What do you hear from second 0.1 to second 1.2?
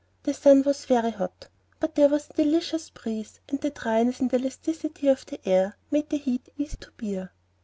The sun was very